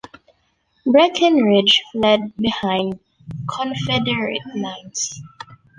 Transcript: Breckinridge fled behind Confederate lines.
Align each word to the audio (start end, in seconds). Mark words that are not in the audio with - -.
Breckinridge 0.83 1.83
fled 1.91 2.35
behind 2.37 2.99
Confederate 3.47 4.41
lines. 4.55 5.21